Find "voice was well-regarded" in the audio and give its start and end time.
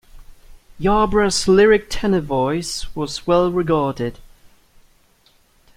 2.21-4.17